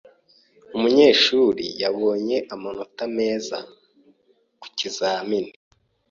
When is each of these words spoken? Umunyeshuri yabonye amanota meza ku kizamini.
Umunyeshuri 0.75 1.65
yabonye 1.81 2.37
amanota 2.53 3.03
meza 3.17 3.57
ku 4.61 4.67
kizamini. 4.77 5.51